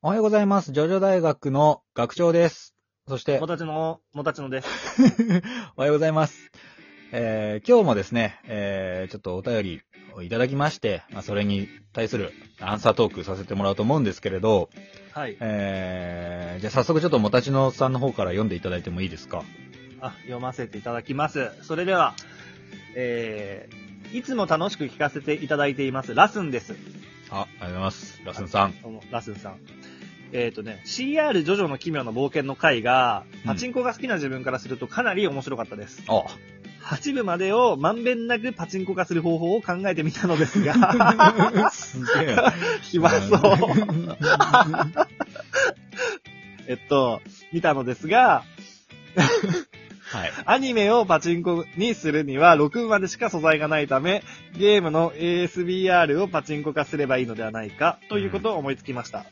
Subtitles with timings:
[0.00, 0.70] おはようございます。
[0.70, 2.72] ジョジョ大学の学長です。
[3.08, 4.68] そしても、たちの、もたちのです。
[5.76, 6.52] おはようございます。
[7.10, 9.82] えー、今日もですね、えー、ちょっとお便り
[10.14, 14.70] をいただきまして、まあ、それに対するアンサートークさせてもらおうと思うんですけれど、
[15.14, 15.36] はい。
[15.40, 19.42] えー、じゃあ早速ちょっともたちのさんの方から読んでいただいてもいいですか？
[20.00, 21.50] あ、読ませていただきます。
[21.62, 22.14] それでは、
[22.94, 26.76] えー、いつも楽しく聞かせていただいています、ラスンです。
[27.30, 28.22] あ、ありがとうございます。
[28.24, 28.80] ラスンさん。
[28.80, 29.58] どうもラスンさん。
[30.32, 36.02] えっ、とね、CR ジョジョの奇妙な冒険の回が、パチンコが好きな自分からするとかなり面白かったです。
[36.08, 36.24] あ、
[36.82, 42.36] 8部までをまんべんなくパチンコ化する方法を考えてみたのですが、すげえ。
[42.82, 43.40] 暇そう。
[46.68, 47.22] えっと、
[47.52, 48.44] 見たのですが、
[50.10, 50.32] はい。
[50.46, 54.22] アニメをパチンコにするには6部までしか素材がないため、
[54.56, 59.26] ゲームの ASBR をパチンコ化すればいいのではないか、ということを思いつきました。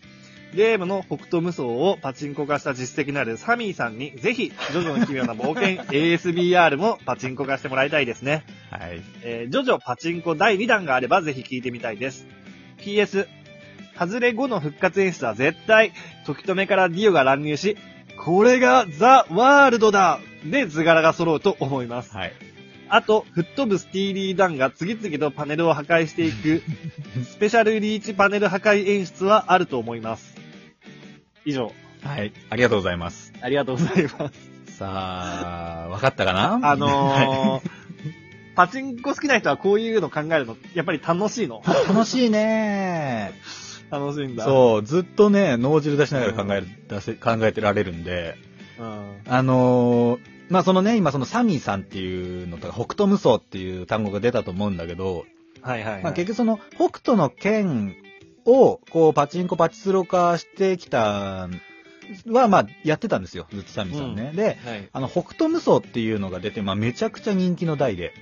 [0.55, 8.45] ゲームの北斗無双をパチンコ化した実績のあるサミーさんに、ぜひ、ジョジョの奇妙な冒険 ASBR もパチンコ化してもらいたいですね。
[8.71, 9.03] はい。
[9.23, 12.27] えージョジョパチンコ第2弾があればぜひ聞いてみたいです。
[12.79, 13.27] PS、
[13.99, 15.93] 外れ後の復活演出は絶対、
[16.25, 17.77] 時止めからディオが乱入し、
[18.19, 22.16] これがザ・ワールドだで図柄が揃うと思います。
[22.16, 22.33] はい。
[22.88, 26.63] あと、吹っ飛ぶスティーリーダンが次々とパネルを破壊していく、
[27.25, 30.35] スペシャルリーチパネル破壊演出はあると思います。
[31.47, 32.33] 以上、はい。
[32.51, 33.33] ありがとうございます。
[33.41, 34.30] ありがとうございま
[34.66, 34.77] す。
[34.77, 36.61] さあ、わかったかな？
[36.71, 37.71] あのー、
[38.57, 43.33] パチンコ好きな人はこういうの考えるの、やっぱり楽しいの楽しいね
[43.91, 44.45] 楽しいんだ。
[44.45, 48.37] そう、ずっとね、脳汁出しながら考える、出せ、考えてられるんで、
[48.79, 49.16] うん。
[49.29, 55.25] あのーまあ、そのね、今そのサミーさんっていうのとか、北斗無双っていう単語が出たと思うんだけど、
[55.60, 56.03] はいはい、はい。
[56.03, 57.97] まあ、結局その北斗の剣
[58.47, 61.49] を、こう、パチンコパチスロ化してきた、
[62.29, 64.33] は、まあ、やってたんですよ、ずっとサミーさんね。
[64.34, 64.88] で、はい。
[64.93, 68.15] あの、北斗無双っていうのが出て、まあ、めちゃくちゃ人気の台で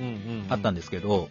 [0.00, 1.28] うんうん、あったんですけど、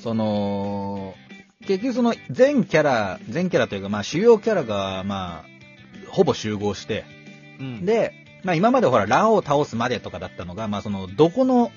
[0.00, 1.14] その、
[1.60, 7.04] 結局その全キャラ、全キャラというか、まあ主要キャラが、まあ、ほぼ集合して、
[7.60, 7.84] うん。
[7.84, 8.12] で、
[8.42, 11.70] まあ今までほら、ランを倒すまでとかだったのが、まあその、どこの、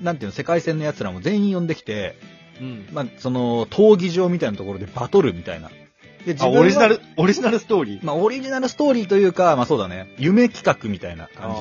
[0.00, 2.16] なんていうの、世界線の奴らも全員呼んできて、
[2.60, 2.88] うん。
[2.92, 5.70] まあその、闘技場みたいなところでバトルみたいな。
[6.26, 8.04] で、あ、はオリジナル、オリジナルストーリー？
[8.04, 11.56] まあオリジナルストーリーというか、まあそうだね、夢企画みたいな感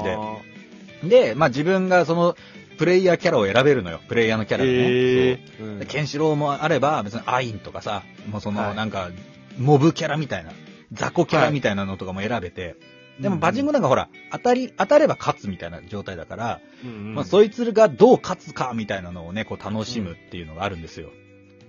[1.01, 1.27] じで。
[1.29, 2.35] で、まあ自分がその、
[2.77, 3.99] プレイヤーキャラを選べるのよ。
[4.07, 4.73] プレイヤーのキャラをね。
[4.73, 9.09] へそうーでケンシロウもあれば、別にアインとかさ、もうその、はいなんか、
[9.57, 10.51] モブキャラみたいな、
[10.91, 12.75] 雑魚キャラみたいなのとかも選べて、
[13.21, 21.09] でもパチンコなんかほら、当たり、当たれば勝つみたいな状態だから、うんうん、まあそいつがどう勝つかみたいなのをね、こう楽しむっていうのがあるんですよ。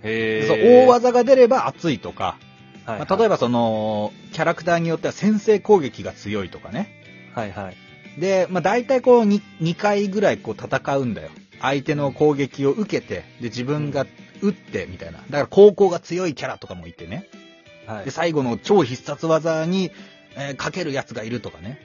[0.01, 2.37] へーそう、大技が出れば熱いとか、
[2.85, 6.89] はいまあ例えばその、キャラクターによっては先制攻撃が強いとかね。
[7.33, 8.19] はいはい。
[8.19, 11.29] で、まあ大体こう 2, 2回ぐらいこう戦うんだよ。
[11.61, 14.05] 相手の攻撃を受けて、で自分が
[14.41, 15.19] 打ってみたいな。
[15.19, 17.29] だから高校が強いキャラとかもいてね。
[17.85, 18.11] はいで、。
[18.11, 19.91] 最後の超必殺技に、
[20.37, 21.79] えーかけるやつがいるとかね。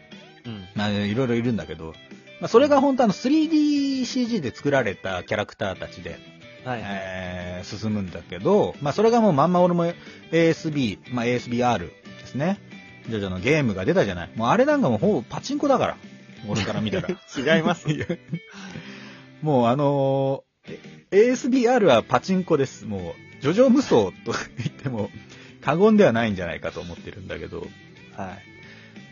[0.47, 0.64] うん。
[0.75, 1.94] まあいろいろいるんだけど、
[2.41, 6.19] まあそれが本当あの 3DCG で作られたキャラクターたちで、
[6.64, 6.82] はい。
[6.84, 9.92] えー進むんだけど、まあそれがもうまんま俺も
[10.31, 12.59] ASB、まあ ASBR ですね。
[13.09, 14.31] ジョジョのゲームが出たじゃない。
[14.36, 15.97] もうあれなんかもうほぼパチンコだから。
[16.48, 17.09] 俺から見たら。
[17.36, 17.86] 違います。
[19.42, 22.84] もうあのー、ASBR はパチンコです。
[22.84, 24.12] もう、ジョジョ無双と
[24.59, 25.10] 言っても
[25.62, 27.66] 過言ではないんじゃないかと思ってるんだけど。
[28.19, 28.33] は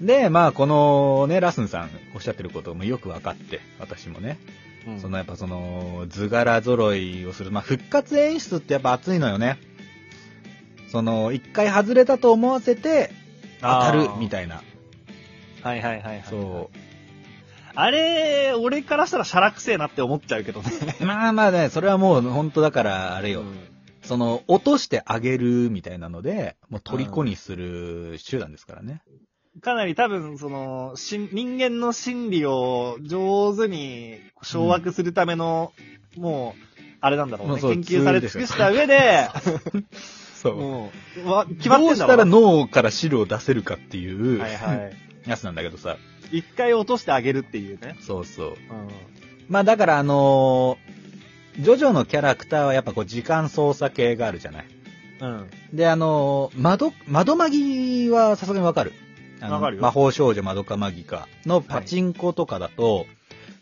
[0.01, 0.05] い。
[0.05, 4.39] で、まあこのね、ラスンさんおっしゃってることもよくわかって、私もね。
[4.87, 7.51] うんそのやっぱその、図柄揃いをする。
[7.51, 9.59] まあ復活演出ってやっぱ熱いのよね。
[10.89, 13.11] その、一回外れたと思わせて、
[13.61, 14.63] 当たるみたいな。
[15.63, 16.25] はいはいはいはい。
[16.29, 16.79] そう。
[17.75, 20.71] あれ、俺からしたらシャラくせえなって思っちゃうけどね。
[21.05, 23.41] まあまあね、それはもう本当だから、あれよ。
[23.41, 23.76] うん
[24.07, 29.03] その、落としてあげるみたいなので、もう虜にする手段ですからね。
[29.61, 35.73] かなり多分、その、しん人間の心理を上手に掌握するための、
[36.17, 36.63] もう、
[37.01, 37.55] あれなんだろうね。
[37.57, 39.29] う研究され尽くした上で、
[40.35, 40.57] そう。
[40.57, 40.93] も
[41.25, 44.97] う、わ決まってんだどうしたら脳から汁を出せるかっていう、はいはい。
[45.29, 45.97] やつなんだけどさ。
[46.31, 47.97] 一回落としてあげるっていうね。
[48.01, 48.49] そうそう。
[48.49, 48.57] うん。
[49.49, 50.96] まあだからあのー
[51.61, 54.67] ジョジョのキャラクターはやっぱこう時間操作系があるじゃない。
[55.21, 55.51] うん。
[55.73, 58.93] で、あのー窓、窓マギはさすがにわかる？
[59.41, 63.07] あのわかるよ魔法少女窓かマギかのパチンコとかだと、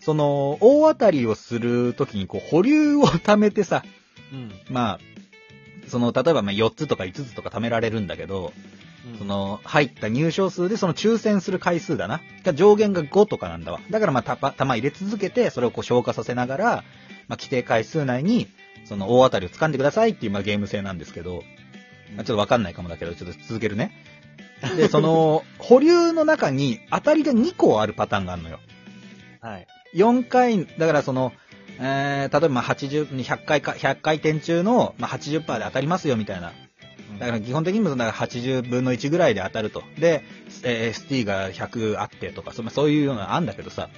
[0.01, 3.83] その、大当たりをするときにこう保留を貯めてさ、
[4.33, 4.53] うん。
[4.71, 4.99] まあ、
[5.89, 8.53] その、例えばまあ4つとか5つとか貯められるんだけど、
[9.19, 12.21] そ、の、入った入賞数でその抽選する回数だな。
[12.43, 13.81] が上限が5とかなんだわ。
[13.91, 16.85] だからまあ、た、玉入れ続けて、それをこう消化させながら、
[17.29, 18.49] まあ、規定回数内に、
[18.85, 21.43] その大当たりを掴んでくださいっていう、まあ、ゲーム性なんですけど、
[22.17, 23.93] まあ、ちょっとわかんないかもだけど、ちょっと続けるね。
[24.77, 28.61] で、その、保留の中に当たりが2個あるパターンがあるのよ。
[29.41, 29.67] はい。
[29.95, 31.33] 4回、だからその、
[31.79, 36.53] えー、例えばまあ80、100回か、100回転中の、まあ、80%で当たりますよみたいな。
[37.19, 39.83] だから基本的にもだから80分の1ぐらいで当たると。
[39.99, 40.25] で、
[40.63, 43.89] えー ST が100あってとか、そまあそういうのがあんだけどさ、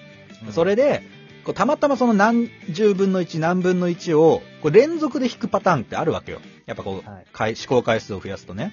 [0.47, 1.03] うんそれで、
[1.47, 6.41] こうたまたまその何十分の1、何分の1を、こう連続で引くパターンってあるわけよ。
[6.67, 8.73] やっぱこう、はい回試行回数を増やすとね。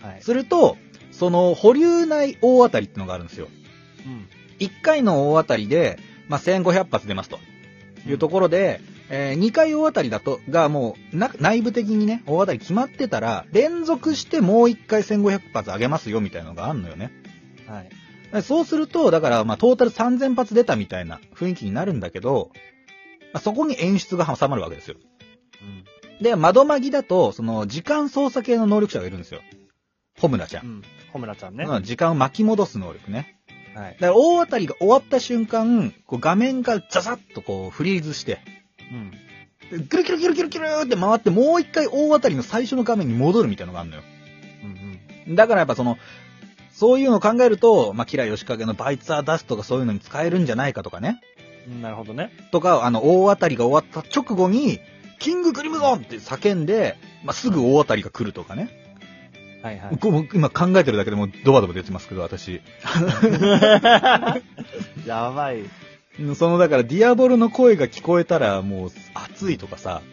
[0.00, 0.22] はい。
[0.22, 0.76] すると、
[1.10, 3.48] その保留内大当たりってのがあるんですよ。
[4.06, 4.28] うん。
[4.60, 5.98] 1回の大当たりで、
[6.28, 7.40] まあ、1500発出ますと
[8.06, 8.80] いうところで、
[9.10, 17.10] え2回大当たりだと、がもうな内部的にね、大当たり決まってたら、連続してもう1回1500発上げますよみたいなのがあんのよね。
[17.66, 17.88] はい。
[18.40, 22.50] そうすると、だから、まあ、トータル3000発出たみたいな雰囲気になるんだけど、
[23.34, 24.96] まあ、そこに演出が挟まるわけですよ。
[25.60, 26.22] うん。
[26.22, 29.42] で、窓マギだと、その、時間操作系の能力者がいるんですよ。
[30.18, 30.62] ホムラちゃ。
[30.62, 30.82] うんん。
[31.12, 31.64] ホムラちゃんね。
[31.64, 33.36] うん時間を巻き戻す能力ね。
[33.74, 33.92] はい。
[33.94, 38.40] だから大当たりが終わった瞬間、こう画面がザザッとこうフリーズして、
[38.90, 39.10] うん。
[39.78, 44.02] でキュルキュルキュルキュルキュルって回ってもう一回大当たりの最初の画面に戻るみたいなのがあるのよ。
[45.26, 45.34] うん。
[45.34, 45.96] だからやっぱその、
[46.82, 51.20] そういうのを考えると、まあ、キラヨシカゲのバイツアーダストがそういうのに使えるんじゃないかとかね。
[51.68, 51.80] うん。
[51.80, 52.32] なるほどね。
[52.50, 54.80] とか、あの、大当たりが終わった直後に、
[55.20, 58.68] キングクリムゾンって叫んで、まあ、すぐ大当たりが来るとかね。
[59.62, 59.98] はいはい。
[60.34, 62.60] 今考えてるだけでもうドバドバ出てますけど、私。
[65.06, 65.62] やばい。
[66.34, 70.11] その、だから、ディアボルの声が聞こえたら、もう、熱いとかさ、うん。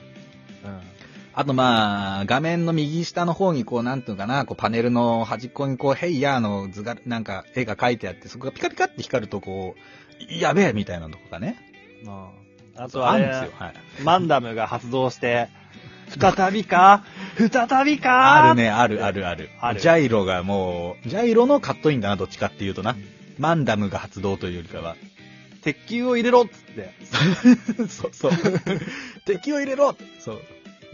[1.39, 11.55] あとまあ、画面の右下の方にこう、なんていうのかな、こうパネルの端っこにこう、ヘイヤーの図が、なんか絵が描いてあって、そこがピカピカって光るとこう、やべえみたいなのとかね。
[12.03, 12.33] ま
[12.75, 13.57] あ、あとあれあるんですよ。
[13.57, 13.73] はい。
[14.03, 15.47] マンダムが発動して、
[16.19, 17.05] 再びか？
[17.37, 18.43] 再びか？
[18.43, 18.55] ある。
[18.55, 19.49] ね、あるあるある。
[19.61, 22.97] あるジャイロがもう、ジャイロのカットインだな、どっちかっていうとな。
[23.37, 24.97] マンダムが発動というよりかは。
[25.61, 26.93] 鉄球を入れろっつって。
[27.87, 28.31] そ うそう。
[29.25, 30.41] 敵 を入れろそう。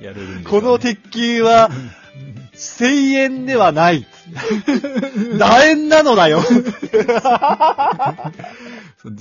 [0.01, 1.69] やれるんですよこの鉄球は、
[2.53, 4.07] 1000円ではない。
[5.37, 6.41] 楕円なのだよ。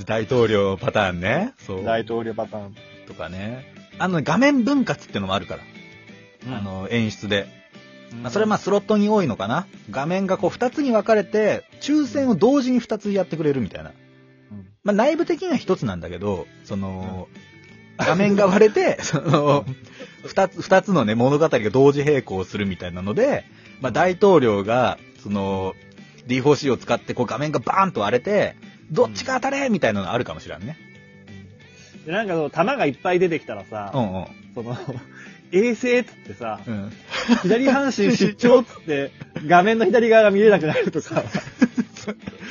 [0.07, 1.53] 大統領パターンね。
[1.59, 1.85] そう。
[1.85, 2.77] 大統領パターン。
[3.07, 3.75] とかね。
[3.99, 5.63] あの、画面分割っていうのもあるから。
[6.57, 7.47] あの、演出で。
[8.23, 9.67] まあ、それはまあスロットに多いのかな。
[9.91, 13.91] 画面がこう二つに分かれて、抽選を同時に二つやってくれるみたいな。
[13.91, 17.29] うんまあ内部的には一つなんだけど、その、
[17.99, 19.65] 画面が割れて、 その、
[20.27, 23.45] 二つ、二つのね、物語が同時並行するみたいなので、
[23.81, 25.75] まあ大統領が、その、
[26.27, 28.57] D4C を使ってこう画面がバーンと割れて、
[28.91, 30.77] どっちか当たれみたいなのあるかもしれんね。
[32.07, 34.27] で、なんかその、弾がいっぱい出てきたらさ、うんうん。
[34.55, 34.77] その、
[35.53, 36.93] 衛星っつってさ、うん。
[37.43, 39.11] 左半身出張っつって、
[39.47, 41.23] 画面の左側が見えなくなるとか、
[41.95, 42.13] そ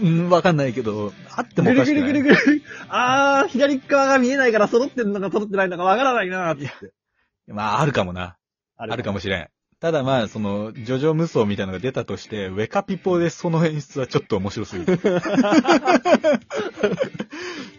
[0.00, 2.12] うん、わかんないけど、あってもぐるおかしくない。
[2.12, 6.70] ぐるぐるぐる、あー、左側が見えないから揃ってんのか揃ってないのかわからないなーって。
[7.48, 8.36] まあ、あるかもな。
[8.76, 9.48] あるかもしれん。
[9.80, 14.98] ただまあ、その、ジョジョ無双みたいなのが出たとして、ウェカピポでその演出はちょっと面白すぎる。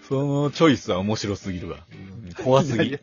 [0.08, 1.78] そのチョイスは面白すぎるわ。
[2.44, 3.00] 怖すぎ。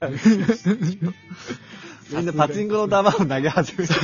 [2.13, 3.95] みんなパチンコの玉を投げ始めた。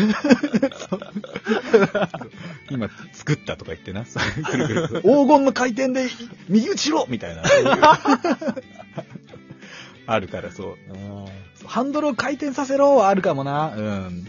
[2.71, 4.05] 今作ったとか言ってな。
[4.05, 6.09] くるくる黄金の回転で
[6.49, 7.43] 右打ちろみたいな。
[10.07, 10.77] あるからそう。
[11.67, 13.75] ハンドルを回転させろはあるかもな。
[13.77, 14.27] うん。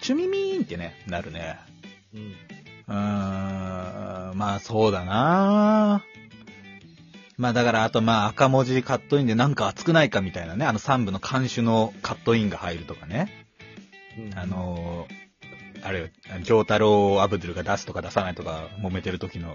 [0.00, 1.58] チュミミーンってね、なるね。
[2.14, 2.34] うん。
[2.88, 6.02] うーん、まあそうだな
[7.36, 13.46] まあだからあとまあ赤文字カットインでなんか熱くないかみたいなね、あの3部の監修のカットインが入るとかね。
[14.18, 15.23] うんあ、のー、
[15.84, 16.06] あれよ、
[16.42, 19.50] ジョータロー・アブドゥルが出すとか出さないとか揉めてる時の、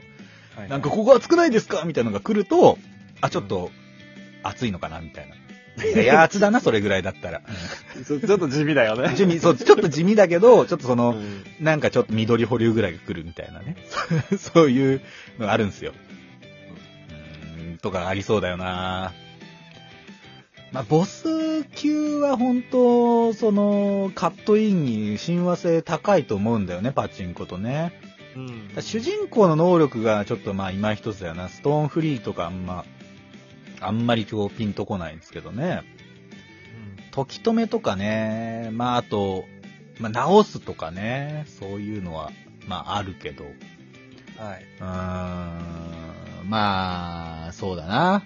[0.55, 1.83] はいなんかここ熱くないですか？
[1.85, 2.77] みたいなのが来ると、
[3.21, 3.71] あ、ちょっと
[4.43, 4.99] 熱いのかな？
[5.01, 5.35] みたいな。
[5.85, 7.41] いやいや、熱だな、それぐらいだったら。
[8.05, 9.15] ちょっと地味だよね。
[9.15, 13.77] 地味、そう、ちょっと地味だけど、ちょっとその、うんなんかちょっと緑保留ぐらいが来るみたいなね。
[14.37, 15.01] そういう
[15.39, 15.93] のがあるんですよ。
[17.57, 19.13] うーん、とかありそうだよな
[20.71, 27.93] まあ、ボス級は本当、その、カットインに親和性高いと思うんだよね、パチンコとね。
[28.35, 31.49] うん主人公の能力がちょっとまあ今一つだよな。
[31.49, 32.85] ストーンフリーとかあんま、
[33.81, 35.81] あんまり今日ピンとこないんですけどね。
[37.11, 39.45] 時止めとかね、まああと、
[39.99, 42.31] まあ、直すとかね、そういうのは、
[42.67, 43.43] まあ、あるけど。
[43.43, 44.65] はい。
[44.79, 44.85] うー
[46.45, 48.23] ん、まあ、そうだな。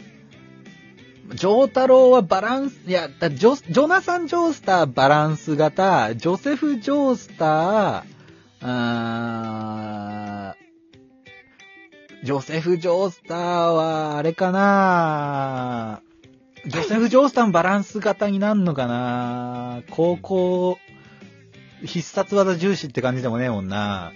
[1.29, 8.03] ジョータロウはバランス、いや、ジョ、ジョナサン・ジョースターバランス型、ジョセフ・ジョースター、
[8.61, 13.37] あージョセフ・ジョースター
[13.67, 16.01] は、あれかな
[16.65, 20.77] ジョセフ・ジョースターもバランス型になるのかな高校、
[21.85, 24.11] 必殺技重視って感じでもねえもんな。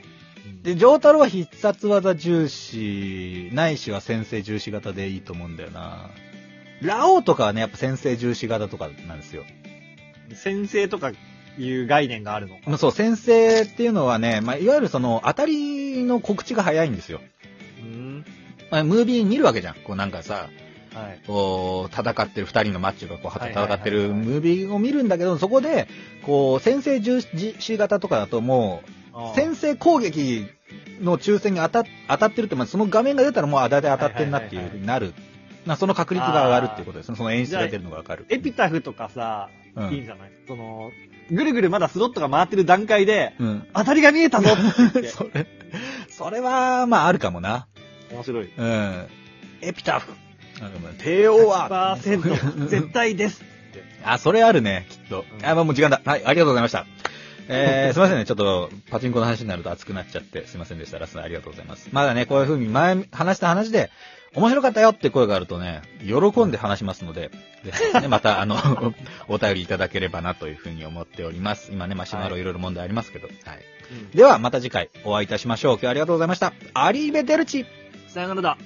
[0.63, 6.09] で、ジョータロは必殺技重視、ないしは先制重視型でいいと思うんだよな。
[6.81, 9.43] ラオウとかはね、やっぱ先制重視型とかなんですよ。
[10.33, 11.11] 先生とか
[11.57, 12.57] いう概念があるの。
[12.65, 17.21] まあそう、先制っていうのはね、まあ、いわゆるその、当たりの告知が早いんですよ。
[17.81, 18.25] うん。
[18.69, 19.75] まあ、ムービー見るわけじゃん。
[19.75, 20.49] こうなんかさ、
[20.93, 21.19] はい。
[21.27, 25.87] こう、戦ってる二人のマッチョがこう、戦ってるムービーを見るんだけど、そこで、
[26.23, 30.47] こう、先制重視型とかだともう、先制攻撃
[31.01, 35.13] の抽選に当た当たってるって、まあ、その画面が出たらもうあだいたい当たってんなっていう風になる。
[35.67, 37.17] まあ、その確率が上がるっていうことですね。
[37.17, 38.25] その演出が出るのがわかる。
[38.29, 40.31] エピタフとかさ、うんいいんじゃない？
[40.47, 40.91] その、
[41.29, 43.67] ぐるぐるまだスロットが回ってる段階で、うん。
[43.75, 44.49] 当たりが見えたぞ
[44.89, 45.03] って。
[45.11, 45.45] それ、
[46.09, 47.67] それは、まあ、あるかもな。
[48.11, 48.49] 面白い。
[48.57, 49.05] うん。
[49.61, 50.11] エピタフ。
[50.61, 51.97] なんかもう帝王は。
[52.01, 53.83] 100% 絶対ですって。
[54.03, 55.25] あ、それあるね、きっと。
[55.39, 56.01] うんあ、まあもう時間だ。
[56.03, 56.85] はい、ありがとうございました。
[57.49, 58.25] えー、 すいませんね。
[58.25, 60.97] ちょっと、パチンコの話になると熱くなっちゃって、すいませんでした。
[60.97, 61.89] ラストありがとうございます。
[61.91, 63.91] まだね、こういう風に前、話した話で、
[64.35, 67.31] 面白かったよって声があるとね、喜んで話しますので、
[67.63, 68.55] ぜひね、 また、あの、
[69.27, 71.71] お便りいただければなという風に思っております。
[71.71, 73.27] 今ね、マシュマロいろいろ問題ありますけど。
[73.27, 73.57] はい。
[73.91, 75.73] うんでは、また次回お会いいたしましょう。
[75.75, 76.53] 今日はありがとうございました。
[76.73, 77.65] アリーベデルチ
[78.07, 78.57] さよならだ。